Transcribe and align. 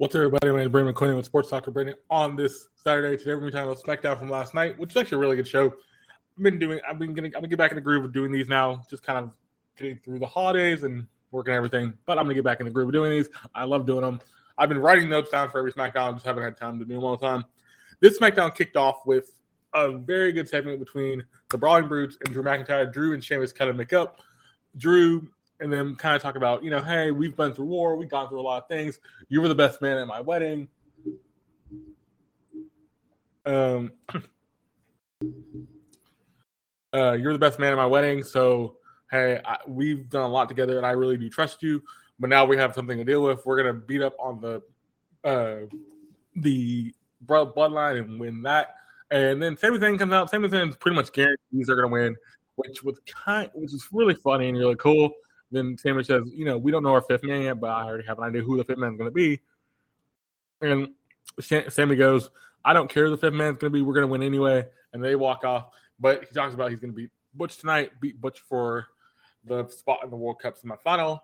What's 0.00 0.14
up, 0.14 0.20
everybody? 0.20 0.48
My 0.48 0.56
name 0.56 0.66
is 0.66 0.72
Brandon 0.72 0.94
McQueen 0.94 1.14
with 1.14 1.26
Sports 1.26 1.50
Talker 1.50 1.70
Brandon 1.70 1.94
on 2.08 2.34
this 2.34 2.68
Saturday. 2.82 3.18
Today 3.18 3.34
we're 3.34 3.50
talking 3.50 3.70
about 3.70 3.82
SmackDown 3.82 4.18
from 4.18 4.30
last 4.30 4.54
night, 4.54 4.78
which 4.78 4.92
is 4.92 4.96
actually 4.96 5.16
a 5.16 5.18
really 5.18 5.36
good 5.36 5.46
show. 5.46 5.66
I've 5.66 6.42
been 6.42 6.58
doing. 6.58 6.80
I've 6.88 6.98
been 6.98 7.12
getting. 7.12 7.34
I'm 7.34 7.42
gonna 7.42 7.48
get 7.48 7.58
back 7.58 7.70
in 7.70 7.74
the 7.74 7.82
groove 7.82 8.06
of 8.06 8.10
doing 8.10 8.32
these 8.32 8.48
now. 8.48 8.80
Just 8.88 9.02
kind 9.02 9.18
of 9.18 9.30
getting 9.76 9.98
through 9.98 10.18
the 10.18 10.26
holidays 10.26 10.84
and 10.84 11.06
working 11.32 11.52
everything. 11.52 11.92
But 12.06 12.16
I'm 12.16 12.24
gonna 12.24 12.32
get 12.32 12.44
back 12.44 12.60
in 12.60 12.64
the 12.64 12.72
groove 12.72 12.88
of 12.88 12.94
doing 12.94 13.10
these. 13.10 13.28
I 13.54 13.64
love 13.64 13.84
doing 13.84 14.00
them. 14.00 14.22
I've 14.56 14.70
been 14.70 14.78
writing 14.78 15.10
notes 15.10 15.32
down 15.32 15.50
for 15.50 15.58
every 15.58 15.70
SmackDown. 15.70 16.14
Just 16.14 16.24
haven't 16.24 16.44
had 16.44 16.56
time 16.56 16.78
to 16.78 16.86
do 16.86 16.94
them 16.94 17.04
all 17.04 17.18
the 17.18 17.26
time. 17.26 17.44
This 18.00 18.18
SmackDown 18.18 18.54
kicked 18.54 18.78
off 18.78 19.02
with 19.04 19.30
a 19.74 19.92
very 19.92 20.32
good 20.32 20.48
segment 20.48 20.78
between 20.78 21.22
the 21.50 21.58
Brawling 21.58 21.88
Brutes 21.88 22.16
and 22.24 22.32
Drew 22.32 22.42
McIntyre. 22.42 22.90
Drew 22.90 23.12
and 23.12 23.22
Sheamus 23.22 23.52
kind 23.52 23.68
of 23.68 23.76
make 23.76 23.92
up. 23.92 24.22
Drew 24.78 25.28
and 25.60 25.72
then 25.72 25.94
kind 25.94 26.16
of 26.16 26.22
talk 26.22 26.36
about, 26.36 26.64
you 26.64 26.70
know, 26.70 26.82
hey, 26.82 27.10
we've 27.10 27.36
been 27.36 27.52
through 27.52 27.66
war, 27.66 27.96
we've 27.96 28.08
gone 28.08 28.28
through 28.28 28.40
a 28.40 28.42
lot 28.42 28.62
of 28.62 28.68
things. 28.68 28.98
You 29.28 29.40
were 29.40 29.48
the 29.48 29.54
best 29.54 29.82
man 29.82 29.98
at 29.98 30.06
my 30.06 30.20
wedding. 30.20 30.68
Um, 33.46 33.92
uh, 36.92 37.12
you're 37.12 37.32
the 37.32 37.38
best 37.38 37.58
man 37.58 37.72
at 37.72 37.76
my 37.76 37.86
wedding, 37.86 38.22
so 38.22 38.76
hey, 39.10 39.40
I, 39.44 39.58
we've 39.66 40.08
done 40.08 40.22
a 40.22 40.28
lot 40.28 40.48
together, 40.48 40.76
and 40.76 40.86
I 40.86 40.92
really 40.92 41.16
do 41.16 41.28
trust 41.28 41.62
you. 41.62 41.82
But 42.18 42.30
now 42.30 42.44
we 42.44 42.56
have 42.56 42.74
something 42.74 42.98
to 42.98 43.04
deal 43.04 43.22
with. 43.22 43.44
We're 43.46 43.56
gonna 43.56 43.74
beat 43.74 44.02
up 44.02 44.14
on 44.18 44.40
the 44.40 44.62
uh, 45.24 45.66
the 46.36 46.94
bloodline 47.26 47.98
and 47.98 48.20
win 48.20 48.42
that. 48.42 48.76
And 49.10 49.42
then 49.42 49.56
Sami 49.56 49.78
Zayn 49.78 49.98
comes 49.98 50.12
out. 50.12 50.30
Sami 50.30 50.48
Zayn's 50.48 50.76
pretty 50.76 50.94
much 50.94 51.12
guarantees 51.12 51.66
they're 51.66 51.76
gonna 51.76 51.88
win, 51.88 52.16
which 52.56 52.82
was 52.82 52.98
kind, 53.06 53.50
which 53.54 53.72
is 53.72 53.86
really 53.92 54.14
funny 54.14 54.48
and 54.48 54.58
really 54.58 54.76
cool. 54.76 55.10
Then 55.50 55.76
Sami 55.78 56.04
says, 56.04 56.24
you 56.34 56.44
know, 56.44 56.58
we 56.58 56.70
don't 56.70 56.82
know 56.82 56.92
our 56.94 57.02
fifth 57.02 57.24
man 57.24 57.42
yet, 57.42 57.60
but 57.60 57.70
I 57.70 57.84
already 57.84 58.06
have 58.06 58.18
an 58.18 58.24
idea 58.24 58.42
who 58.42 58.56
the 58.56 58.64
fifth 58.64 58.78
man 58.78 58.92
is 58.92 58.98
going 58.98 59.10
to 59.10 59.14
be. 59.14 59.40
And 60.60 60.88
Sami 61.40 61.96
goes, 61.96 62.30
I 62.64 62.72
don't 62.72 62.90
care 62.90 63.04
who 63.04 63.10
the 63.10 63.16
fifth 63.16 63.34
man 63.34 63.54
is 63.54 63.58
going 63.58 63.72
to 63.72 63.78
be. 63.78 63.82
We're 63.82 63.94
going 63.94 64.06
to 64.06 64.12
win 64.12 64.22
anyway. 64.22 64.66
And 64.92 65.02
they 65.02 65.16
walk 65.16 65.44
off. 65.44 65.70
But 65.98 66.24
he 66.24 66.34
talks 66.34 66.54
about 66.54 66.70
he's 66.70 66.78
going 66.78 66.92
to 66.92 66.96
beat 66.96 67.10
Butch 67.34 67.58
tonight, 67.58 67.92
beat 68.00 68.20
Butch 68.20 68.40
for 68.40 68.86
the 69.44 69.68
spot 69.68 70.00
in 70.04 70.10
the 70.10 70.16
World 70.16 70.40
Cup 70.40 70.56
semifinal, 70.58 71.20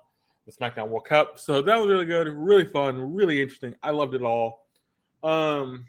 the 0.46 0.52
SmackDown 0.52 0.88
World 0.88 1.04
Cup. 1.04 1.38
So 1.38 1.62
that 1.62 1.76
was 1.76 1.88
really 1.88 2.06
good, 2.06 2.28
really 2.28 2.64
fun, 2.64 3.14
really 3.14 3.40
interesting. 3.40 3.74
I 3.82 3.90
loved 3.90 4.14
it 4.14 4.22
all. 4.22 4.66
Um, 5.22 5.86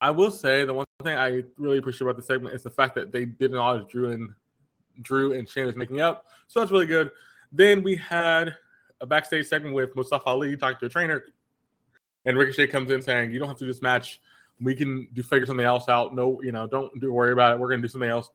I 0.00 0.10
will 0.10 0.30
say 0.30 0.64
the 0.64 0.74
one 0.74 0.86
thing 1.02 1.16
I 1.16 1.42
really 1.58 1.78
appreciate 1.78 2.06
about 2.06 2.16
the 2.16 2.22
segment 2.22 2.54
is 2.54 2.62
the 2.62 2.70
fact 2.70 2.94
that 2.94 3.12
they 3.12 3.24
didn't 3.24 3.58
always 3.58 3.84
Drew 3.86 4.12
and 4.12 4.30
Drew 5.02 5.32
and 5.32 5.48
Sheamus 5.48 5.76
making 5.76 6.00
up. 6.00 6.26
So 6.46 6.60
that's 6.60 6.72
really 6.72 6.86
good. 6.86 7.10
Then 7.52 7.82
we 7.82 7.96
had 7.96 8.56
a 9.00 9.06
backstage 9.06 9.46
segment 9.46 9.74
with 9.74 9.94
Mustafa 9.96 10.24
Ali 10.26 10.56
talking 10.56 10.78
to 10.80 10.86
a 10.86 10.88
trainer, 10.88 11.24
and 12.24 12.36
Ricochet 12.36 12.68
comes 12.68 12.90
in 12.90 13.02
saying, 13.02 13.32
"You 13.32 13.38
don't 13.38 13.48
have 13.48 13.58
to 13.58 13.64
do 13.64 13.72
this 13.72 13.82
match. 13.82 14.20
We 14.60 14.74
can 14.74 15.08
do 15.12 15.22
figure 15.22 15.46
something 15.46 15.64
else 15.64 15.88
out. 15.88 16.14
No, 16.14 16.40
you 16.42 16.52
know, 16.52 16.66
don't 16.66 17.00
do 17.00 17.12
worry 17.12 17.32
about 17.32 17.54
it. 17.54 17.60
We're 17.60 17.70
gonna 17.70 17.82
do 17.82 17.88
something 17.88 18.10
else." 18.10 18.30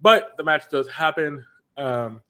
But 0.00 0.36
the 0.36 0.44
match 0.44 0.68
does 0.70 0.88
happen, 0.88 1.44
um, 1.76 2.22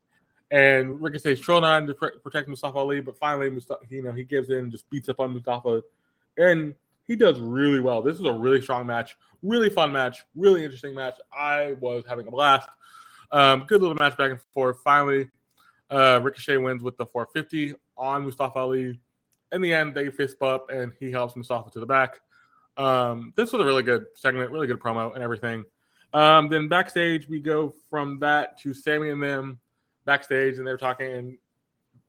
and 0.51 1.01
Ricochet's 1.01 1.41
trying 1.41 1.87
to 1.87 1.95
protect 1.95 2.49
Mustafa 2.49 2.79
Ali, 2.79 3.01
but 3.01 3.17
finally, 3.19 3.51
Mustafa, 3.51 3.81
you 3.89 4.03
know, 4.03 4.13
he 4.13 4.25
gives 4.25 4.51
in, 4.51 4.71
just 4.71 4.89
beats 4.89 5.09
up 5.09 5.21
on 5.21 5.33
Mustafa, 5.33 5.83
and 6.39 6.75
he 7.07 7.17
does 7.17 7.39
really 7.41 7.81
well. 7.81 8.03
This 8.03 8.19
is 8.19 8.25
a 8.25 8.33
really 8.33 8.61
strong 8.61 8.87
match, 8.87 9.17
really 9.43 9.71
fun 9.71 9.93
match, 9.93 10.25
really 10.35 10.65
interesting 10.65 10.95
match. 10.95 11.17
I 11.37 11.75
was 11.81 12.05
having 12.09 12.27
a 12.27 12.31
blast. 12.31 12.69
Um, 13.31 13.65
good 13.67 13.81
little 13.81 13.97
match 13.97 14.17
back 14.17 14.31
and 14.31 14.41
forth. 14.55 14.79
Finally, 14.83 15.29
uh, 15.91 16.21
Ricochet 16.23 16.57
wins 16.57 16.83
with 16.83 16.97
the 16.97 17.07
450 17.07 17.75
on 17.97 18.25
Mustafa 18.25 18.59
Ali. 18.59 19.01
In 19.53 19.61
the 19.61 19.73
end, 19.73 19.95
they 19.95 20.11
fist 20.11 20.39
bump 20.39 20.65
and 20.71 20.93
he 20.99 21.11
helps 21.11 21.37
Mustafa 21.37 21.71
to 21.71 21.81
the 21.81 21.87
back. 21.87 22.21
Um, 22.77 23.33
this 23.37 23.53
was 23.53 23.63
a 23.63 23.65
really 23.65 23.83
good 23.83 24.07
segment, 24.17 24.51
really 24.51 24.67
good 24.67 24.81
promo 24.81 25.15
and 25.15 25.23
everything. 25.23 25.65
Um, 26.13 26.49
then 26.49 26.69
backstage, 26.69 27.29
we 27.29 27.41
go 27.41 27.75
from 27.91 28.19
that 28.21 28.59
to 28.61 28.75
Sami 28.75 29.11
and 29.11 29.23
them 29.23 29.59
backstage, 30.05 30.59
and 30.59 30.67
they're 30.67 30.77
talking. 30.77 31.13
And 31.13 31.39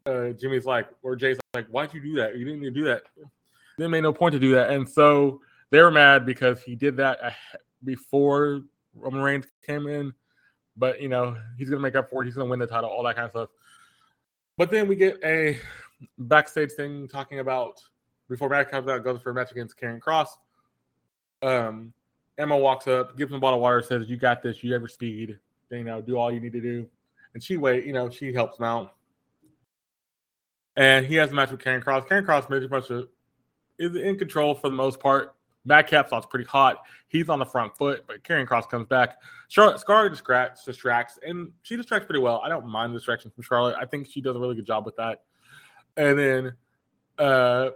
uh, 0.06 0.30
Jimmy's 0.38 0.66
like, 0.66 0.88
or 1.04 1.16
Jay's 1.16 1.38
like, 1.54 1.68
"Why'd 1.68 1.94
you 1.94 2.02
do 2.02 2.16
that? 2.16 2.38
You 2.38 2.46
didn't 2.46 2.62
need 2.62 2.74
to 2.74 2.80
do 2.80 2.86
that. 2.86 3.04
They 3.78 3.88
made 3.88 4.02
no 4.02 4.14
point 4.14 4.34
to 4.34 4.40
do 4.40 4.52
that." 4.54 4.70
And 4.72 4.88
so 4.88 5.42
they're 5.70 5.92
mad 5.92 6.26
because 6.26 6.62
he 6.62 6.76
did 6.76 6.98
that 6.98 7.36
before 7.84 8.62
Roman 8.96 9.22
Reigns 9.22 9.46
came 9.66 9.88
in 9.88 10.14
but 10.78 11.02
you 11.02 11.10
know, 11.10 11.36
he's 11.58 11.70
gonna 11.70 11.82
make 11.82 11.96
up 11.96 12.10
for 12.10 12.22
it. 12.22 12.26
He's 12.26 12.36
gonna 12.36 12.50
win 12.50 12.60
the 12.60 12.68
title, 12.68 12.90
all 12.90 13.04
that 13.04 13.16
kind 13.16 13.26
of 13.26 13.32
stuff. 13.32 13.50
But 14.58 14.72
then 14.72 14.88
we 14.88 14.96
get 14.96 15.20
a 15.24 15.60
backstage 16.18 16.72
thing 16.72 17.08
talking 17.08 17.40
about 17.40 17.82
before 18.30 18.50
Matt 18.50 18.70
comes 18.70 18.88
out, 18.88 19.04
goes 19.04 19.22
for 19.22 19.32
a 19.32 19.34
match 19.34 19.52
against 19.52 19.80
Karrion 19.80 20.00
Kross. 20.00 20.28
Um, 21.42 21.94
Emma 22.38 22.58
walks 22.58 22.88
up, 22.88 23.18
gives 23.18 23.32
him 23.32 23.38
a 23.38 23.40
bottle 23.40 23.60
of 23.60 23.62
water, 23.62 23.82
says, 23.82 24.10
"You 24.10 24.18
got 24.18 24.42
this. 24.42 24.64
You 24.64 24.76
ever 24.76 24.88
speed. 24.88 25.38
You 25.72 25.84
know, 25.84 26.02
do 26.02 26.18
all 26.18 26.32
you 26.32 26.40
need 26.40 26.54
to 26.54 26.62
do." 26.62 26.88
And 27.34 27.44
she 27.44 27.58
wait, 27.58 27.86
you 27.86 27.94
know, 27.94 28.10
she 28.10 28.34
helps 28.34 28.60
him 28.60 28.66
out. 28.66 28.96
And 30.76 31.06
he 31.06 31.16
has 31.16 31.32
a 31.32 31.34
match 31.34 31.52
with 31.52 31.60
Karrion 31.62 31.84
Kross. 31.84 32.08
Karrion 32.08 32.26
Kross 32.26 32.48
pretty 32.48 32.68
much 32.68 32.90
is 33.80 33.96
in 33.96 34.18
control 34.18 34.56
for 34.56 34.70
the 34.70 34.76
most 34.76 35.00
part. 35.00 35.36
Madcap 35.66 36.10
thoughts 36.10 36.28
pretty 36.30 36.46
hot. 36.46 36.78
He's 37.08 37.30
on 37.30 37.40
the 37.40 37.46
front 37.46 37.76
foot, 37.78 38.04
but 38.08 38.24
Karrion 38.24 38.48
Kross 38.48 38.70
comes 38.70 38.88
back. 38.88 39.18
Charlotte 39.50 39.80
Scar 39.80 40.10
distracts, 40.10 40.64
distracts, 40.64 41.20
and 41.26 41.52
she 41.62 41.76
distracts 41.76 42.06
pretty 42.06 42.22
well. 42.22 42.42
I 42.44 42.50
don't 42.50 42.68
mind 42.68 42.94
the 42.94 43.00
distraction 43.00 43.32
from 43.32 43.44
Scarlett. 43.44 43.76
I 43.80 43.86
think 43.86 44.08
she 44.10 44.22
does 44.22 44.36
a 44.36 44.40
really 44.40 44.56
good 44.56 44.66
job 44.66 44.86
with 44.86 44.96
that. 44.98 45.24
And 45.96 46.18
then 46.18 46.54
uh 47.18 47.72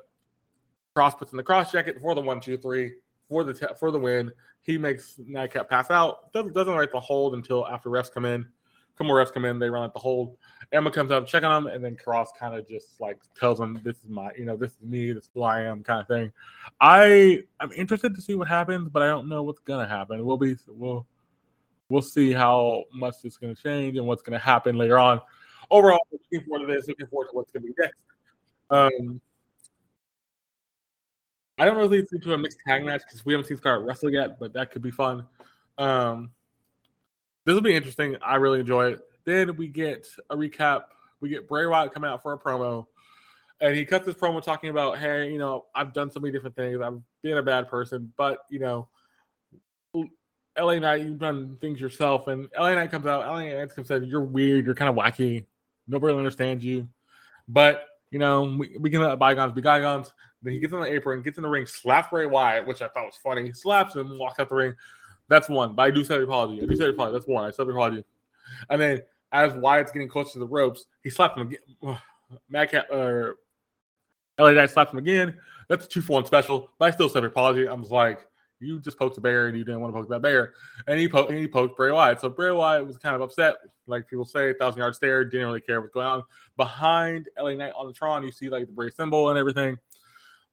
Kross 0.95 1.17
puts 1.17 1.31
in 1.31 1.37
the 1.37 1.43
Kross 1.43 1.71
Jacket 1.71 1.97
for 2.01 2.13
the 2.15 2.21
one, 2.21 2.39
two, 2.39 2.57
three 2.57 2.93
for 3.29 3.43
the 3.43 3.53
t- 3.53 3.65
for 3.79 3.91
the 3.91 3.99
win. 3.99 4.31
He 4.61 4.77
makes 4.77 5.15
Madcap 5.25 5.69
pass 5.69 5.89
out. 5.89 6.31
Doesn't 6.33 6.53
doesn't 6.53 6.73
write 6.73 6.91
the 6.91 6.99
hold 6.99 7.33
until 7.33 7.67
after 7.67 7.89
refs 7.89 8.11
come 8.11 8.25
in. 8.25 8.45
Come 8.97 9.07
more 9.07 9.17
refs 9.23 9.33
come 9.33 9.45
in, 9.45 9.59
they 9.59 9.69
run 9.69 9.83
at 9.83 9.93
the 9.93 9.99
hold. 9.99 10.37
Emma 10.71 10.91
comes 10.91 11.11
up, 11.11 11.27
check 11.27 11.43
on 11.43 11.63
him, 11.63 11.73
and 11.73 11.83
then 11.83 11.95
Kross 11.95 12.27
kind 12.37 12.55
of 12.55 12.67
just 12.67 12.99
like 12.99 13.19
tells 13.37 13.59
him, 13.59 13.79
"This 13.83 13.97
is 13.97 14.09
my, 14.09 14.31
you 14.37 14.45
know, 14.45 14.55
this 14.55 14.71
is 14.71 14.81
me, 14.81 15.11
this 15.11 15.23
is 15.23 15.29
who 15.33 15.43
I 15.43 15.61
am," 15.61 15.83
kind 15.83 16.01
of 16.01 16.07
thing. 16.07 16.31
I 16.79 17.43
I'm 17.59 17.71
interested 17.73 18.15
to 18.15 18.21
see 18.21 18.35
what 18.35 18.47
happens, 18.47 18.89
but 18.89 19.01
I 19.01 19.07
don't 19.07 19.27
know 19.27 19.43
what's 19.43 19.59
gonna 19.59 19.87
happen. 19.87 20.25
We'll 20.25 20.37
be 20.37 20.55
we'll 20.67 21.05
we'll 21.89 22.01
see 22.01 22.31
how 22.31 22.85
much 22.93 23.15
it's 23.23 23.37
gonna 23.37 23.55
change 23.55 23.97
and 23.97 24.07
what's 24.07 24.21
gonna 24.21 24.39
happen 24.39 24.77
later 24.77 24.97
on. 24.97 25.19
Overall, 25.69 25.99
looking 26.11 26.47
forward 26.47 26.67
to 26.67 26.73
this. 26.73 26.87
Looking 26.87 27.07
forward 27.07 27.29
to 27.29 27.35
what's 27.35 27.51
gonna 27.51 27.65
be 27.65 27.73
next. 27.77 27.97
Um, 28.69 29.21
I 31.57 31.65
don't 31.65 31.77
really 31.77 32.03
think 32.03 32.23
to 32.23 32.33
a 32.33 32.37
mixed 32.37 32.59
tag 32.65 32.83
match 32.83 33.01
because 33.05 33.25
we 33.25 33.33
haven't 33.33 33.47
seen 33.47 33.57
Scarlett 33.57 33.85
wrestle 33.85 34.09
yet, 34.09 34.39
but 34.39 34.53
that 34.53 34.71
could 34.71 34.81
be 34.81 34.91
fun. 34.91 35.27
Um, 35.77 36.31
this 37.45 37.53
will 37.53 37.61
be 37.61 37.75
interesting. 37.75 38.15
I 38.21 38.35
really 38.35 38.59
enjoy 38.59 38.91
it. 38.91 39.01
Then 39.25 39.55
we 39.55 39.67
get 39.67 40.07
a 40.29 40.35
recap. 40.35 40.83
We 41.19 41.29
get 41.29 41.47
Bray 41.47 41.65
Wyatt 41.65 41.93
coming 41.93 42.09
out 42.09 42.21
for 42.21 42.33
a 42.33 42.37
promo, 42.37 42.87
and 43.59 43.75
he 43.75 43.85
cuts 43.85 44.05
this 44.05 44.15
promo 44.15 44.43
talking 44.43 44.69
about, 44.69 44.97
"Hey, 44.97 45.31
you 45.31 45.37
know, 45.37 45.65
I've 45.75 45.93
done 45.93 46.09
so 46.09 46.19
many 46.19 46.31
different 46.31 46.55
things. 46.55 46.81
I've 46.81 46.99
been 47.21 47.37
a 47.37 47.43
bad 47.43 47.67
person, 47.67 48.11
but 48.17 48.39
you 48.49 48.59
know, 48.59 48.89
LA 50.57 50.79
Knight, 50.79 51.01
you've 51.01 51.19
done 51.19 51.57
things 51.61 51.79
yourself." 51.79 52.27
And 52.27 52.49
LA 52.57 52.75
Knight 52.75 52.91
comes 52.91 53.05
out. 53.05 53.25
LA 53.25 53.53
Knight 53.53 53.75
comes 53.75 53.87
said, 53.87 54.05
"You're 54.05 54.21
weird. 54.21 54.65
You're 54.65 54.75
kind 54.75 54.89
of 54.89 54.95
wacky. 54.95 55.45
Nobody 55.87 56.15
understands 56.15 56.63
you, 56.63 56.87
but." 57.47 57.87
You 58.13 58.19
know, 58.19 58.43
we, 58.43 58.75
we 58.77 58.89
can 58.89 58.99
let 58.99 59.17
bygones 59.19 59.53
be 59.53 59.61
bygones. 59.61 60.11
Then 60.41 60.53
he 60.53 60.59
gets 60.59 60.73
on 60.73 60.81
the 60.81 60.91
apron, 60.91 61.21
gets 61.21 61.37
in 61.37 61.43
the 61.43 61.49
ring, 61.49 61.65
slaps 61.65 62.09
Bray 62.09 62.25
Wyatt, 62.25 62.67
which 62.67 62.81
I 62.81 62.87
thought 62.87 63.05
was 63.05 63.15
funny. 63.23 63.45
He 63.45 63.53
slaps 63.53 63.95
him, 63.95 64.17
walks 64.17 64.39
out 64.39 64.49
the 64.49 64.55
ring. 64.55 64.75
That's 65.31 65.47
one. 65.47 65.75
But 65.75 65.83
I 65.83 65.91
do 65.91 66.03
say 66.03 66.21
apology. 66.21 66.61
I 66.61 66.65
do 66.65 66.75
say 66.75 66.89
apology. 66.89 67.13
That's 67.13 67.25
one. 67.25 67.45
I 67.45 67.51
said 67.51 67.65
apology. 67.69 68.03
And 68.69 68.81
then 68.81 69.01
as 69.31 69.53
Wyatt's 69.53 69.93
getting 69.93 70.09
close 70.09 70.33
to 70.33 70.39
the 70.39 70.45
ropes, 70.45 70.87
he 71.03 71.09
slapped 71.09 71.37
him 71.37 71.47
again. 71.47 71.97
Madcap 72.49 72.91
or 72.91 73.37
uh, 74.37 74.43
LA 74.43 74.51
Knight 74.51 74.71
slapped 74.71 74.91
him 74.91 74.99
again. 74.99 75.37
That's 75.69 75.85
a 75.85 75.87
two 75.87 76.01
for 76.01 76.13
one 76.13 76.25
special. 76.25 76.69
But 76.77 76.85
I 76.85 76.91
still 76.91 77.07
said 77.07 77.23
apology. 77.23 77.65
I 77.65 77.73
was 77.73 77.91
like, 77.91 78.27
you 78.59 78.81
just 78.81 78.99
poked 78.99 79.17
a 79.17 79.21
bear 79.21 79.47
and 79.47 79.57
you 79.57 79.63
didn't 79.63 79.79
want 79.79 79.93
to 79.95 80.01
poke 80.01 80.09
that 80.09 80.21
bear, 80.21 80.53
and 80.87 80.99
he 80.99 81.07
poked 81.07 81.31
and 81.31 81.39
he 81.39 81.47
poked 81.47 81.77
Bray 81.77 81.91
Wyatt. 81.91 82.19
So 82.19 82.27
Bray 82.27 82.51
Wyatt 82.51 82.85
was 82.85 82.97
kind 82.97 83.15
of 83.15 83.21
upset, 83.21 83.55
like 83.87 84.09
people 84.09 84.25
say, 84.25 84.53
thousand 84.53 84.79
yard 84.79 84.95
stare, 84.95 85.23
didn't 85.23 85.47
really 85.47 85.61
care 85.61 85.79
what's 85.79 85.93
going 85.93 86.07
on. 86.07 86.23
Behind 86.57 87.29
LA 87.41 87.53
Knight 87.53 87.71
on 87.75 87.87
the 87.87 87.93
Tron, 87.93 88.23
you 88.23 88.33
see 88.33 88.49
like 88.49 88.67
the 88.67 88.73
Bray 88.73 88.89
symbol 88.89 89.29
and 89.29 89.39
everything. 89.39 89.77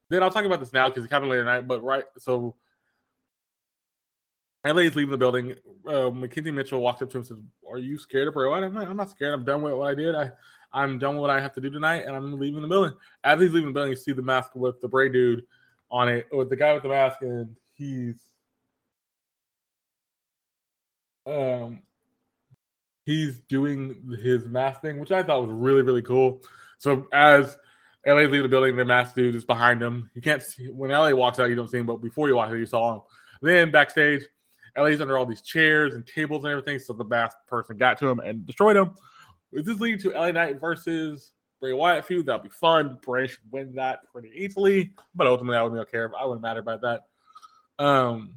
Then 0.07 0.23
I'll 0.23 0.31
talk 0.31 0.45
about 0.45 0.61
this 0.61 0.71
now 0.71 0.87
because 0.87 1.03
it 1.03 1.11
happened 1.11 1.31
later 1.31 1.43
tonight. 1.43 1.67
But 1.67 1.83
right, 1.83 2.05
so 2.17 2.55
LA 4.65 4.81
is 4.81 4.95
leaving 4.95 5.11
the 5.11 5.17
building. 5.17 5.55
Uh, 5.87 6.11
McKenzie 6.11 6.53
Mitchell 6.53 6.81
walks 6.81 7.01
up 7.01 7.09
to 7.11 7.17
him 7.17 7.21
and 7.21 7.27
says, 7.27 7.37
"Are 7.69 7.77
you 7.77 7.97
scared 7.97 8.27
of 8.27 8.33
Bray 8.33 8.49
Wyatt?" 8.49 8.65
I'm, 8.65 8.77
I'm 8.77 8.97
not 8.97 9.09
scared. 9.09 9.33
I'm 9.33 9.45
done 9.45 9.61
with 9.61 9.73
what 9.73 9.89
I 9.89 9.95
did. 9.95 10.15
I 10.15 10.31
I'm 10.73 10.99
done 10.99 11.15
with 11.15 11.21
what 11.21 11.29
I 11.29 11.39
have 11.39 11.53
to 11.53 11.61
do 11.61 11.69
tonight, 11.69 12.03
and 12.05 12.15
I'm 12.15 12.39
leaving 12.39 12.61
the 12.61 12.67
building. 12.67 12.93
As 13.23 13.39
he's 13.39 13.51
leaving 13.51 13.69
the 13.69 13.73
building, 13.73 13.91
you 13.91 13.97
see 13.97 14.11
the 14.11 14.21
mask 14.21 14.55
with 14.55 14.79
the 14.81 14.87
Bray 14.87 15.09
dude 15.09 15.43
on 15.89 16.09
it, 16.09 16.27
with 16.31 16.49
the 16.49 16.55
guy 16.55 16.73
with 16.73 16.83
the 16.83 16.89
mask, 16.89 17.21
and 17.21 17.55
he's 17.73 18.15
um 21.25 21.81
he's 23.05 23.39
doing 23.47 24.17
his 24.21 24.45
mask 24.45 24.81
thing, 24.81 24.99
which 24.99 25.11
I 25.11 25.23
thought 25.23 25.47
was 25.47 25.51
really 25.51 25.83
really 25.83 26.01
cool. 26.01 26.41
So 26.79 27.07
as 27.13 27.57
LA 28.05 28.21
leaving 28.21 28.43
the 28.43 28.49
building, 28.49 28.75
the 28.75 28.85
mask 28.85 29.15
dude 29.15 29.35
is 29.35 29.45
behind 29.45 29.81
him. 29.81 30.09
You 30.13 30.21
can't 30.21 30.43
see 30.43 30.67
when 30.67 30.91
LA 30.91 31.11
walks 31.11 31.39
out, 31.39 31.49
you 31.49 31.55
don't 31.55 31.69
see 31.69 31.77
him, 31.77 31.85
but 31.85 32.01
before 32.01 32.27
you 32.27 32.35
walk 32.35 32.49
out, 32.49 32.55
you 32.55 32.65
saw 32.65 32.95
him. 32.95 33.01
Then 33.41 33.71
backstage, 33.71 34.23
LA's 34.79 35.01
under 35.01 35.17
all 35.17 35.25
these 35.25 35.41
chairs 35.41 35.93
and 35.93 36.05
tables 36.05 36.43
and 36.43 36.51
everything, 36.51 36.79
so 36.79 36.93
the 36.93 37.03
mask 37.03 37.37
person 37.47 37.77
got 37.77 37.97
to 37.99 38.07
him 38.07 38.19
and 38.19 38.45
destroyed 38.45 38.77
him. 38.77 38.91
Is 39.51 39.65
this 39.65 39.79
leading 39.79 39.99
to 40.01 40.11
LA 40.11 40.31
Knight 40.31 40.59
versus 40.59 41.31
Bray 41.59 41.73
Wyatt 41.73 42.05
feud? 42.05 42.25
That'll 42.25 42.43
be 42.43 42.49
fun. 42.49 42.99
Bray 43.01 43.27
should 43.27 43.39
win 43.51 43.73
that 43.75 43.99
pretty 44.11 44.31
easily, 44.35 44.91
but 45.15 45.27
ultimately 45.27 45.57
I 45.57 45.63
wouldn't 45.63 45.91
care. 45.91 46.11
I 46.17 46.25
wouldn't 46.25 46.41
matter 46.41 46.59
about 46.59 46.81
that. 46.81 47.83
Um, 47.83 48.35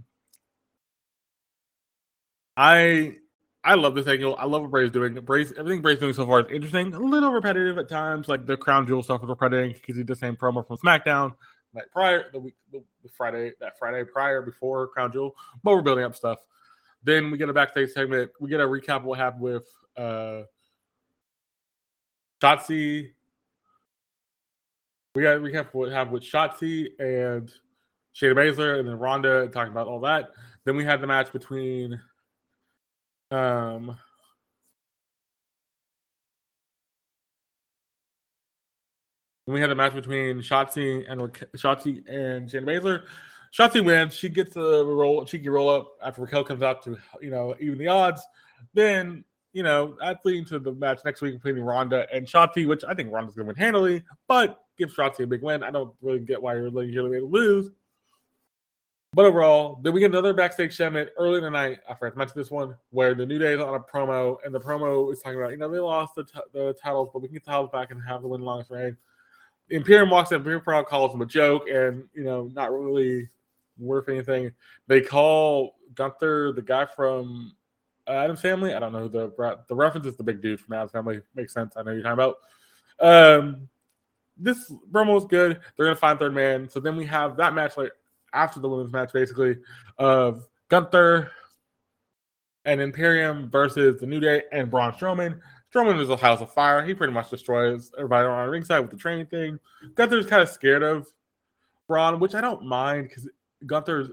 I 2.56 3.16
I 3.64 3.74
love 3.74 3.94
this 3.94 4.06
angle. 4.06 4.36
I 4.38 4.46
love 4.46 4.62
what 4.62 4.70
Bray's 4.70 4.90
doing. 4.90 5.14
Bray's 5.14 5.52
everything 5.56 5.82
Bray's 5.82 5.98
doing 5.98 6.14
so 6.14 6.26
far 6.26 6.40
is 6.40 6.52
interesting. 6.52 6.94
A 6.94 6.98
little 6.98 7.32
repetitive 7.32 7.78
at 7.78 7.88
times, 7.88 8.28
like 8.28 8.46
the 8.46 8.56
crown 8.56 8.86
jewel 8.86 9.02
stuff 9.02 9.22
is 9.22 9.28
repetitive 9.28 9.74
because 9.74 9.96
he 9.96 10.02
did 10.02 10.08
the 10.08 10.16
same 10.16 10.36
promo 10.36 10.66
from 10.66 10.78
SmackDown 10.78 11.34
night 11.74 11.84
prior, 11.92 12.30
the 12.32 12.38
week, 12.38 12.54
the, 12.70 12.82
the 13.02 13.08
Friday, 13.08 13.52
that 13.60 13.78
Friday 13.78 14.04
prior 14.04 14.42
before 14.42 14.88
crown 14.88 15.12
jewel. 15.12 15.34
But 15.62 15.72
we're 15.72 15.82
building 15.82 16.04
up 16.04 16.14
stuff. 16.14 16.38
Then 17.04 17.30
we 17.30 17.38
get 17.38 17.48
a 17.48 17.52
backstage 17.52 17.90
segment. 17.90 18.30
We 18.40 18.48
get 18.48 18.60
a 18.60 18.64
recap 18.64 18.98
of 18.98 19.04
what 19.04 19.18
happened 19.18 19.42
with 19.42 19.66
uh 19.96 20.42
Shotzi. 22.42 23.10
We 25.14 25.22
got 25.22 25.36
a 25.36 25.40
recap 25.40 25.68
of 25.68 25.74
what 25.74 25.92
happened 25.92 26.14
with 26.14 26.22
Shotzi 26.22 26.88
and 26.98 27.52
Shayna 28.14 28.34
Baszler, 28.34 28.78
and 28.78 28.88
then 28.88 28.98
Ronda 28.98 29.48
talking 29.48 29.72
about 29.72 29.86
all 29.86 30.00
that. 30.00 30.30
Then 30.64 30.76
we 30.76 30.84
had 30.84 31.00
the 31.00 31.06
match 31.06 31.32
between 31.32 32.00
um 33.30 33.96
we 39.46 39.60
had 39.60 39.70
a 39.70 39.74
match 39.74 39.94
between 39.94 40.38
Shotzi 40.38 41.10
and 41.10 41.20
Shotzi 41.56 42.08
and 42.08 42.48
Shayna 42.48 42.64
Baszler. 42.64 43.02
Shotzi 43.56 43.84
wins. 43.84 44.14
She 44.14 44.28
gets 44.28 44.56
a 44.56 44.84
roll, 44.84 45.24
cheeky 45.24 45.48
roll 45.48 45.68
up 45.68 45.92
after 46.02 46.22
Raquel 46.22 46.44
comes 46.44 46.62
out 46.62 46.82
to 46.84 46.96
you 47.20 47.30
know 47.30 47.54
even 47.60 47.78
the 47.78 47.88
odds. 47.88 48.22
Then 48.72 49.24
you 49.52 49.62
know 49.62 49.96
that's 50.00 50.24
leading 50.24 50.44
to 50.46 50.58
the 50.58 50.72
match 50.72 51.00
next 51.04 51.20
week 51.20 51.42
between 51.42 51.62
Ronda 51.62 52.06
and 52.12 52.26
Shotzi, 52.26 52.66
which 52.66 52.84
I 52.84 52.94
think 52.94 53.12
Ronda's 53.12 53.34
going 53.34 53.46
to 53.46 53.48
win 53.48 53.56
handily, 53.56 54.04
but 54.28 54.64
give 54.78 54.92
Shotzi 54.92 55.24
a 55.24 55.26
big 55.26 55.42
win. 55.42 55.62
I 55.62 55.70
don't 55.70 55.92
really 56.00 56.20
get 56.20 56.40
why 56.40 56.54
you're 56.54 56.70
letting 56.70 56.94
her 56.94 57.02
lose. 57.20 57.70
But 59.14 59.26
overall, 59.26 59.78
then 59.82 59.92
we 59.92 60.00
get 60.00 60.10
another 60.10 60.32
backstage 60.32 60.74
segment 60.74 61.10
early 61.18 61.38
tonight. 61.42 61.80
I 61.86 61.92
forgot 61.92 62.12
to 62.14 62.18
mention 62.18 62.34
this 62.38 62.50
one 62.50 62.74
where 62.88 63.14
the 63.14 63.26
New 63.26 63.38
Day 63.38 63.52
is 63.52 63.60
on 63.60 63.74
a 63.74 63.80
promo, 63.80 64.38
and 64.42 64.54
the 64.54 64.60
promo 64.60 65.12
is 65.12 65.20
talking 65.20 65.38
about, 65.38 65.50
you 65.50 65.58
know, 65.58 65.68
they 65.70 65.80
lost 65.80 66.14
the, 66.14 66.24
t- 66.24 66.40
the 66.54 66.74
titles, 66.82 67.10
but 67.12 67.20
we 67.20 67.28
can 67.28 67.34
get 67.34 67.44
the 67.44 67.50
titles 67.50 67.68
back 67.70 67.90
and 67.90 68.00
have 68.08 68.22
the 68.22 68.28
win 68.28 68.40
longest 68.40 68.70
reign. 68.70 68.96
Imperium 69.72 70.10
walks 70.10 70.30
in, 70.30 70.36
Imperium 70.36 70.84
calls 70.84 71.14
him 71.14 71.22
a 71.22 71.26
joke 71.26 71.68
and, 71.68 72.04
you 72.14 72.24
know, 72.24 72.50
not 72.52 72.70
really 72.70 73.28
worth 73.78 74.08
anything. 74.08 74.52
They 74.86 75.00
call 75.00 75.76
Gunther 75.94 76.52
the 76.52 76.62
guy 76.62 76.86
from 76.86 77.54
Addams 78.06 78.40
Family. 78.40 78.74
I 78.74 78.78
don't 78.78 78.92
know 78.92 79.08
the 79.08 79.32
the 79.68 79.74
reference 79.74 80.06
is 80.06 80.16
the 80.16 80.22
big 80.22 80.42
dude 80.42 80.60
from 80.60 80.74
Addams 80.74 80.92
Family. 80.92 81.20
Makes 81.34 81.54
sense. 81.54 81.74
I 81.76 81.82
know 81.82 81.92
you're 81.92 82.02
talking 82.02 82.12
about. 82.12 82.36
Um, 83.00 83.68
this 84.36 84.72
promo 84.90 85.16
is 85.18 85.24
good. 85.24 85.60
They're 85.76 85.86
gonna 85.86 85.96
find 85.96 86.18
third 86.18 86.34
man. 86.34 86.68
So 86.68 86.80
then 86.80 86.96
we 86.96 87.06
have 87.06 87.36
that 87.38 87.54
match 87.54 87.76
like 87.76 87.92
after 88.34 88.60
the 88.60 88.68
women's 88.68 88.92
match, 88.92 89.12
basically, 89.12 89.56
of 89.98 90.46
Gunther 90.68 91.30
and 92.64 92.80
Imperium 92.80 93.50
versus 93.50 94.00
the 94.00 94.06
New 94.06 94.20
Day 94.20 94.42
and 94.52 94.70
Braun 94.70 94.92
Strowman. 94.92 95.40
Strowman 95.72 96.00
is 96.00 96.10
a 96.10 96.16
house 96.16 96.40
of 96.40 96.52
fire. 96.52 96.84
He 96.84 96.94
pretty 96.94 97.12
much 97.12 97.30
destroys 97.30 97.90
everybody 97.96 98.26
on 98.26 98.48
ringside 98.48 98.80
with 98.80 98.90
the 98.90 98.96
training 98.96 99.26
thing. 99.26 99.58
Gunther's 99.94 100.26
kind 100.26 100.42
of 100.42 100.48
scared 100.48 100.82
of 100.82 101.06
Braun, 101.88 102.20
which 102.20 102.34
I 102.34 102.40
don't 102.40 102.64
mind 102.64 103.08
because 103.08 103.28
Gunther's 103.64 104.10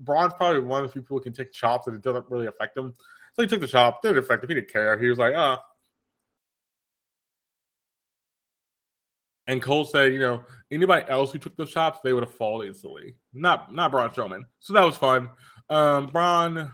Braun's 0.00 0.32
probably 0.34 0.60
one 0.60 0.84
of 0.84 0.88
the 0.88 0.92
few 0.92 1.02
people 1.02 1.18
who 1.18 1.24
can 1.24 1.32
take 1.32 1.52
chops 1.52 1.86
and 1.86 1.96
it 1.96 2.02
doesn't 2.02 2.26
really 2.28 2.46
affect 2.46 2.76
him. 2.76 2.94
So 3.34 3.42
he 3.42 3.48
took 3.48 3.60
the 3.60 3.68
chop, 3.68 4.02
didn't 4.02 4.18
affect 4.18 4.42
him. 4.42 4.48
He 4.48 4.54
didn't 4.54 4.72
care. 4.72 4.98
He 4.98 5.08
was 5.08 5.18
like, 5.18 5.34
oh, 5.34 5.58
And 9.48 9.62
Cole 9.62 9.86
said, 9.86 10.12
you 10.12 10.20
know, 10.20 10.44
anybody 10.70 11.06
else 11.08 11.32
who 11.32 11.38
took 11.38 11.56
those 11.56 11.72
chops, 11.72 12.00
they 12.04 12.12
would 12.12 12.22
have 12.22 12.34
fallen 12.34 12.68
instantly. 12.68 13.16
Not 13.32 13.74
not 13.74 13.90
Braun 13.90 14.10
Strowman. 14.10 14.42
So 14.60 14.74
that 14.74 14.84
was 14.84 14.96
fun. 14.96 15.30
Um, 15.70 16.08
Braun 16.08 16.70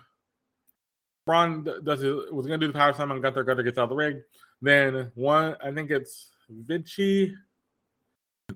Braun 1.26 1.64
does 1.84 2.02
it, 2.02 2.34
was 2.34 2.46
gonna 2.46 2.58
do 2.58 2.66
the 2.66 2.72
power 2.72 2.92
slam 2.92 3.10
on 3.10 3.20
Gunther. 3.20 3.44
Gunther 3.44 3.62
gets 3.62 3.78
out 3.78 3.84
of 3.84 3.90
the 3.90 3.96
ring. 3.96 4.22
Then 4.60 5.10
one, 5.14 5.56
I 5.62 5.72
think 5.72 5.90
it's 5.90 6.30
Vinci. 6.48 7.34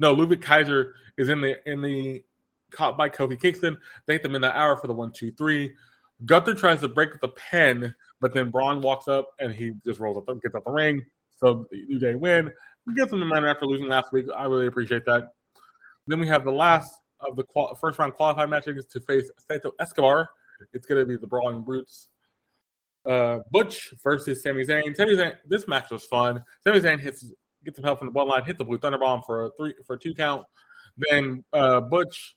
No, 0.00 0.12
Ludwig 0.12 0.42
Kaiser 0.42 0.94
is 1.16 1.28
in 1.28 1.40
the 1.40 1.56
in 1.70 1.80
the 1.80 2.22
caught 2.70 2.98
by 2.98 3.08
Kofi 3.08 3.40
Kingston. 3.40 3.78
They 4.06 4.14
hit 4.14 4.22
them 4.22 4.34
in 4.34 4.42
the 4.42 4.56
hour 4.56 4.76
for 4.76 4.86
the 4.86 4.92
one, 4.92 5.12
two, 5.12 5.32
three. 5.32 5.74
Gunther 6.26 6.54
tries 6.54 6.80
to 6.80 6.88
break 6.88 7.20
the 7.20 7.28
pen, 7.28 7.94
but 8.20 8.34
then 8.34 8.50
Braun 8.50 8.82
walks 8.82 9.08
up 9.08 9.30
and 9.38 9.54
he 9.54 9.72
just 9.86 10.00
rolls 10.00 10.18
up, 10.18 10.28
and 10.28 10.42
gets 10.42 10.54
up 10.54 10.64
the 10.64 10.70
ring. 10.70 11.04
So 11.38 11.66
New 11.70 11.98
Day 11.98 12.16
win 12.16 12.52
We 12.86 12.94
get 12.94 13.10
some 13.10 13.20
momentum 13.20 13.48
after 13.48 13.66
losing 13.66 13.88
last 13.88 14.12
week. 14.12 14.26
I 14.36 14.44
really 14.44 14.66
appreciate 14.66 15.04
that. 15.06 15.32
Then 16.06 16.20
we 16.20 16.26
have 16.28 16.44
the 16.44 16.52
last 16.52 16.92
of 17.20 17.36
the 17.36 17.44
qual- 17.44 17.74
first 17.76 17.98
round 17.98 18.14
qualified 18.14 18.50
matches 18.50 18.86
to 18.86 19.00
face 19.00 19.30
Santo 19.46 19.72
Escobar. 19.78 20.30
It's 20.72 20.86
going 20.86 21.00
to 21.00 21.06
be 21.06 21.16
the 21.16 21.26
Brawling 21.26 21.62
Brutes. 21.62 22.08
Uh, 23.06 23.38
Butch 23.50 23.94
versus 24.02 24.42
Sami 24.42 24.64
Zayn. 24.64 24.94
Sami 24.96 25.16
Zayn. 25.16 25.34
This 25.46 25.66
match 25.66 25.90
was 25.90 26.04
fun. 26.04 26.42
Sami 26.64 26.80
Zayn 26.80 27.00
hits 27.00 27.24
gets 27.64 27.76
some 27.76 27.84
help 27.84 27.98
from 27.98 28.12
the 28.12 28.18
bloodline, 28.18 28.46
hit 28.46 28.58
the 28.58 28.64
Blue 28.64 28.78
Thunder 28.78 28.98
Bomb 28.98 29.22
for 29.22 29.46
a 29.46 29.50
three 29.58 29.74
for 29.86 29.94
a 29.94 29.98
two 29.98 30.14
count. 30.14 30.44
Then 30.96 31.44
uh, 31.52 31.80
Butch. 31.80 32.34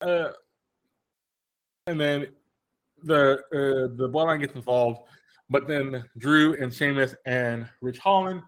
Uh, 0.00 0.28
and 1.86 2.00
then 2.00 2.26
the 3.02 3.38
uh, 3.52 3.96
the 3.96 4.08
bloodline 4.08 4.40
gets 4.40 4.54
involved, 4.54 5.00
but 5.48 5.66
then 5.68 6.04
Drew 6.18 6.54
and 6.60 6.72
Sheamus 6.72 7.14
and 7.24 7.68
Ridge 7.80 7.98
Holland 7.98 8.42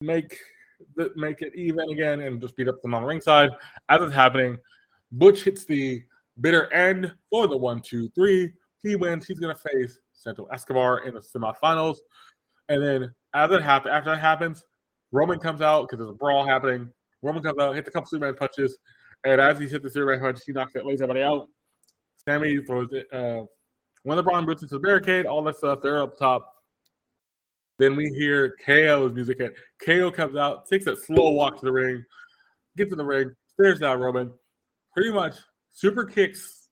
make 0.00 0.38
the, 0.96 1.10
make 1.16 1.42
it 1.42 1.54
even 1.54 1.88
again 1.90 2.20
and 2.20 2.40
just 2.40 2.56
beat 2.56 2.68
up 2.68 2.82
them 2.82 2.94
on 2.94 3.02
the 3.02 3.08
ringside. 3.08 3.50
As 3.88 4.02
it's 4.02 4.14
happening, 4.14 4.58
Butch 5.12 5.44
hits 5.44 5.64
the 5.64 6.02
bitter 6.40 6.72
end 6.72 7.12
for 7.30 7.46
the 7.46 7.56
one, 7.56 7.80
two, 7.80 8.08
three. 8.10 8.52
He 8.82 8.96
wins. 8.96 9.26
He's 9.26 9.38
gonna 9.38 9.54
face 9.54 9.98
Santos 10.12 10.48
Escobar 10.52 11.00
in 11.00 11.14
the 11.14 11.20
semifinals. 11.20 11.98
And 12.68 12.82
then 12.82 13.14
as 13.34 13.50
it 13.50 13.62
happens, 13.62 13.92
after 13.92 14.10
that 14.10 14.20
happens, 14.20 14.64
Roman 15.12 15.38
comes 15.38 15.60
out 15.60 15.82
because 15.82 15.98
there's 15.98 16.10
a 16.10 16.14
brawl 16.14 16.46
happening. 16.46 16.90
Roman 17.22 17.42
comes 17.42 17.58
out, 17.58 17.74
hits 17.74 17.88
a 17.88 17.90
couple 17.90 18.08
Superman 18.08 18.34
punches, 18.34 18.76
and 19.24 19.40
as 19.40 19.58
he 19.58 19.68
hits 19.68 19.84
the 19.84 19.90
Superman 19.90 20.20
punch, 20.20 20.40
he 20.44 20.52
knocks 20.52 20.74
it, 20.74 20.84
lays 20.84 21.00
everybody 21.00 21.22
out. 21.22 21.48
Sami 22.24 22.58
throws 22.64 22.88
it. 22.92 23.06
Uh, 23.12 23.44
one 24.04 24.18
of 24.18 24.24
the 24.24 24.28
Braun 24.28 24.44
Brutes 24.44 24.62
into 24.62 24.74
the 24.74 24.80
barricade, 24.80 25.26
all 25.26 25.42
that 25.44 25.56
stuff. 25.56 25.80
They're 25.82 26.02
up 26.02 26.18
top. 26.18 26.48
Then 27.78 27.96
we 27.96 28.08
hear 28.10 28.56
KO's 28.64 29.12
music 29.12 29.38
hit. 29.38 29.54
KO 29.84 30.10
comes 30.10 30.36
out, 30.36 30.68
takes 30.68 30.86
a 30.86 30.96
slow 30.96 31.30
walk 31.30 31.58
to 31.58 31.64
the 31.64 31.72
ring, 31.72 32.04
gets 32.76 32.92
in 32.92 32.98
the 32.98 33.04
ring, 33.04 33.34
stares 33.54 33.80
down 33.80 34.00
Roman, 34.00 34.32
pretty 34.94 35.10
much 35.10 35.36
super 35.72 36.04
kicks. 36.04 36.68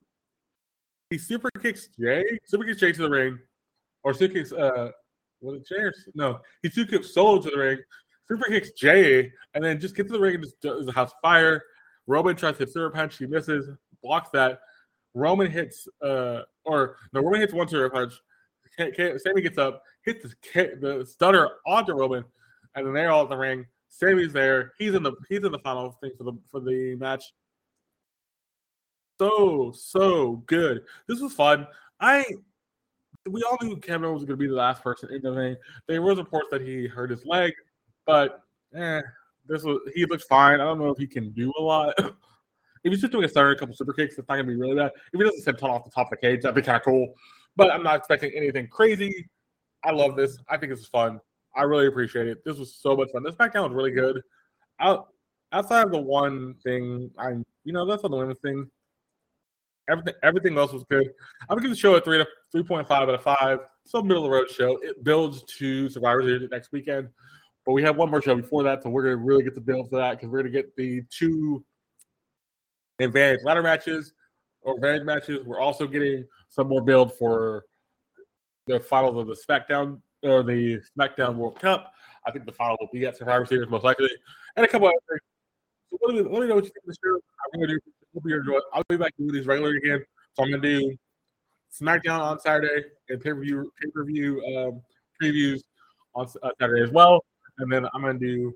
He 1.10 1.18
super 1.18 1.50
kicks 1.60 1.88
Jay, 1.98 2.24
super 2.44 2.64
kicks 2.64 2.80
Jay 2.80 2.92
to 2.92 3.02
the 3.02 3.10
ring, 3.10 3.38
or 4.04 4.14
super 4.14 4.34
kicks 4.34 4.52
uh, 4.52 4.90
was 5.40 5.56
it 5.56 5.66
Jay 5.66 5.82
or 5.82 5.92
no? 6.14 6.40
He 6.62 6.70
super 6.70 6.92
kicks 6.92 7.12
Solo 7.12 7.40
to 7.42 7.50
the 7.50 7.58
ring, 7.58 7.78
super 8.28 8.48
kicks 8.48 8.70
Jay, 8.72 9.32
and 9.54 9.64
then 9.64 9.80
just 9.80 9.96
gets 9.96 10.08
to 10.08 10.12
the 10.12 10.20
ring 10.20 10.36
and 10.36 10.44
just 10.44 10.60
does 10.60 10.86
a 10.86 10.92
house 10.92 11.12
fire. 11.22 11.62
Roman 12.06 12.36
tries 12.36 12.58
to 12.58 12.66
super 12.66 12.90
punch, 12.90 13.18
he 13.18 13.26
misses, 13.26 13.68
blocks 14.02 14.30
that. 14.32 14.60
Roman 15.14 15.50
hits, 15.50 15.88
uh, 16.02 16.42
or 16.64 16.96
no, 17.12 17.20
Roman 17.20 17.40
hits 17.40 17.52
one 17.52 17.66
two 17.66 17.88
punch. 17.90 18.14
Sami 18.78 19.42
gets 19.42 19.58
up, 19.58 19.82
hits 20.04 20.22
the, 20.22 20.78
the 20.80 21.06
stutter 21.06 21.50
onto 21.66 21.92
Roman, 21.92 22.24
and 22.74 22.86
then 22.86 22.94
they're 22.94 23.10
all 23.10 23.24
in 23.24 23.28
the 23.28 23.36
ring. 23.36 23.66
Sami's 23.88 24.32
there. 24.32 24.72
He's 24.78 24.94
in 24.94 25.02
the 25.02 25.12
he's 25.28 25.44
in 25.44 25.50
the 25.50 25.58
final 25.58 25.90
thing 26.00 26.12
for 26.16 26.24
the 26.24 26.32
for 26.50 26.60
the 26.60 26.96
match. 26.96 27.24
So 29.20 29.70
so 29.76 30.36
good. 30.46 30.80
This 31.06 31.20
was 31.20 31.34
fun. 31.34 31.66
I 32.00 32.24
we 33.28 33.42
all 33.42 33.58
knew 33.60 33.76
Kevin 33.76 34.14
was 34.14 34.22
going 34.24 34.38
to 34.38 34.42
be 34.42 34.46
the 34.46 34.54
last 34.54 34.82
person 34.82 35.12
in 35.12 35.20
the 35.20 35.30
ring. 35.30 35.56
There 35.86 36.00
was 36.00 36.16
reports 36.16 36.48
that 36.50 36.62
he 36.62 36.86
hurt 36.86 37.10
his 37.10 37.26
leg, 37.26 37.52
but 38.06 38.40
eh, 38.74 39.02
this 39.46 39.62
was 39.62 39.78
he 39.94 40.06
looks 40.06 40.24
fine. 40.24 40.54
I 40.54 40.64
don't 40.64 40.78
know 40.78 40.88
if 40.88 40.96
he 40.96 41.06
can 41.06 41.32
do 41.32 41.52
a 41.58 41.62
lot. 41.62 41.92
if 41.98 42.14
he's 42.82 43.02
just 43.02 43.12
doing 43.12 43.26
a 43.26 43.28
third, 43.28 43.58
couple 43.58 43.74
super 43.74 43.92
kicks, 43.92 44.16
it's 44.16 44.26
not 44.26 44.36
going 44.36 44.46
to 44.46 44.52
be 44.54 44.58
really 44.58 44.76
bad. 44.76 44.92
If 45.12 45.20
he 45.20 45.22
doesn't 45.22 45.42
sit 45.42 45.62
off 45.64 45.84
the 45.84 45.90
top 45.90 46.06
of 46.06 46.12
the 46.12 46.16
cage, 46.16 46.40
that'd 46.40 46.54
be 46.54 46.62
kind 46.62 46.76
of 46.76 46.82
cool. 46.82 47.12
But 47.56 47.70
I'm 47.72 47.82
not 47.82 47.96
expecting 47.96 48.32
anything 48.34 48.68
crazy. 48.68 49.28
I 49.84 49.90
love 49.90 50.16
this. 50.16 50.38
I 50.48 50.56
think 50.56 50.72
this 50.72 50.80
is 50.80 50.88
fun. 50.88 51.20
I 51.54 51.64
really 51.64 51.88
appreciate 51.88 52.26
it. 52.26 52.42
This 52.42 52.56
was 52.56 52.74
so 52.74 52.96
much 52.96 53.10
fun. 53.12 53.22
This 53.22 53.34
SmackDown 53.34 53.64
was 53.64 53.74
really 53.74 53.90
good. 53.90 54.22
Out 54.78 55.08
outside 55.52 55.84
of 55.84 55.92
the 55.92 56.00
one 56.00 56.54
thing, 56.64 57.10
I 57.18 57.32
you 57.64 57.74
know 57.74 57.84
that's 57.84 58.02
on 58.02 58.12
the 58.12 58.16
women's 58.16 58.38
thing. 58.38 58.70
Everything 59.90 60.14
everything 60.22 60.56
else 60.56 60.72
was 60.72 60.84
good. 60.84 61.10
I'm 61.42 61.56
gonna 61.56 61.62
give 61.62 61.70
the 61.70 61.76
show 61.76 61.94
a 61.94 62.00
three 62.00 62.18
to 62.18 62.26
three 62.52 62.62
point 62.62 62.86
five 62.86 63.08
out 63.08 63.14
of 63.14 63.22
five. 63.22 63.60
So 63.86 64.02
middle 64.02 64.24
of 64.24 64.30
the 64.30 64.36
road 64.36 64.50
show. 64.50 64.78
It 64.82 65.02
builds 65.02 65.42
to 65.58 65.88
Survivor 65.88 66.22
Series 66.22 66.48
next 66.50 66.70
weekend, 66.70 67.08
but 67.66 67.72
we 67.72 67.82
have 67.82 67.96
one 67.96 68.10
more 68.10 68.22
show 68.22 68.36
before 68.36 68.62
that, 68.62 68.82
so 68.82 68.90
we're 68.90 69.02
gonna 69.02 69.16
really 69.16 69.42
get 69.42 69.54
the 69.54 69.60
build 69.60 69.90
for 69.90 69.96
that 69.96 70.12
because 70.12 70.28
we're 70.28 70.38
gonna 70.38 70.50
get 70.50 70.76
the 70.76 71.02
two 71.10 71.64
advantage 73.00 73.40
ladder 73.44 73.62
matches 73.62 74.12
or 74.62 74.76
advantage 74.76 75.04
matches. 75.04 75.44
We're 75.44 75.60
also 75.60 75.86
getting 75.86 76.26
some 76.48 76.68
more 76.68 76.82
build 76.82 77.14
for 77.18 77.64
the 78.66 78.78
finals 78.78 79.16
of 79.16 79.26
the 79.26 79.34
SmackDown 79.34 80.00
or 80.22 80.42
the 80.42 80.80
SmackDown 80.96 81.34
World 81.34 81.58
Cup. 81.58 81.92
I 82.26 82.30
think 82.30 82.44
the 82.44 82.52
final 82.52 82.76
will 82.78 82.90
be 82.92 83.06
at 83.06 83.16
Survivor 83.16 83.46
Series 83.46 83.68
most 83.68 83.84
likely, 83.84 84.10
and 84.56 84.64
a 84.64 84.68
couple 84.68 84.86
other 84.86 84.94
things. 85.08 85.20
So 85.90 85.98
let 86.06 86.14
me, 86.14 86.22
let 86.22 86.42
me 86.42 86.46
know 86.46 86.54
what 86.56 86.64
you 86.64 86.70
think 86.70 86.84
of 86.86 86.88
the 86.88 86.96
show. 87.02 87.20
I'm 87.54 87.60
gonna 87.60 87.72
do. 87.72 87.80
Hope 88.14 88.24
you 88.26 88.38
enjoy. 88.38 88.58
I'll 88.72 88.82
be 88.88 88.96
back 88.96 89.16
doing 89.16 89.32
these 89.32 89.46
regular 89.46 89.76
again. 89.76 90.04
So 90.34 90.44
I'm 90.44 90.50
gonna 90.50 90.62
do 90.62 90.96
SmackDown 91.72 92.20
on 92.20 92.40
Saturday 92.40 92.84
and 93.08 93.20
pay 93.20 93.30
per 93.30 93.40
view 93.40 93.72
pay 93.80 93.90
per 93.90 94.04
view 94.04 94.42
um, 94.44 94.82
previews 95.22 95.60
on 96.14 96.26
uh, 96.42 96.50
Saturday 96.60 96.82
as 96.82 96.90
well, 96.90 97.24
and 97.58 97.72
then 97.72 97.86
I'm 97.94 98.02
gonna 98.02 98.18
do 98.18 98.52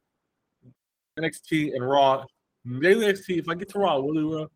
NXT 1.18 1.74
and 1.74 1.88
Raw. 1.88 2.24
Daily 2.80 3.06
NXT. 3.06 3.38
If 3.38 3.48
I 3.48 3.54
get 3.54 3.68
to 3.70 3.78
Raw, 3.78 4.00
we'll 4.00 4.14
do 4.14 4.42
uh, 4.42 4.46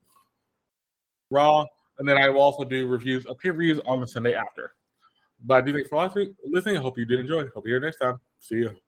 Raw, 1.31 1.65
and 1.99 2.09
then 2.09 2.17
I 2.17 2.29
will 2.29 2.41
also 2.41 2.65
do 2.65 2.89
reviews 2.89 3.27
of 3.27 3.39
pay 3.39 3.51
per 3.51 3.59
views 3.59 3.81
on 3.87 4.01
the 4.01 4.09
Sunday 4.09 4.35
after. 4.35 4.73
But 5.45 5.55
I 5.55 5.61
do 5.61 5.73
thanks 5.73 5.89
for 5.89 6.11
listening. 6.45 6.79
I 6.79 6.81
hope 6.81 6.99
you 6.99 7.05
did 7.05 7.21
enjoy. 7.21 7.47
Hope 7.55 7.67
you're 7.67 7.79
here 7.79 7.81
next 7.81 7.99
time. 7.99 8.19
See 8.41 8.57
you. 8.57 8.88